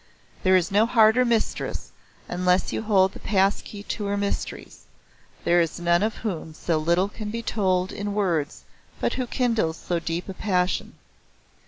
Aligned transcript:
There 0.41 0.55
is 0.55 0.71
no 0.71 0.87
harder 0.87 1.23
mistress 1.23 1.91
unless 2.27 2.73
you 2.73 2.81
hold 2.81 3.11
the 3.13 3.19
pass 3.19 3.61
key 3.61 3.83
to 3.83 4.05
her 4.07 4.17
mysteries, 4.17 4.85
there 5.43 5.61
is 5.61 5.79
none 5.79 6.01
of 6.01 6.15
whom 6.25 6.55
so 6.55 6.79
little 6.79 7.07
can 7.07 7.29
be 7.29 7.43
told 7.43 7.91
in 7.91 8.15
words 8.15 8.63
but 8.99 9.13
who 9.13 9.27
kindles 9.27 9.77
so 9.77 9.99
deep 9.99 10.27
a 10.27 10.33
passion. 10.33 10.95